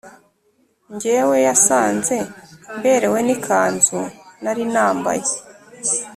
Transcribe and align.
njyewe 0.93 1.37
yasanze 1.47 2.15
mberewe 2.77 3.19
n’ikanzu 3.25 3.99
nari 4.43 4.63
nambaye 4.73 5.25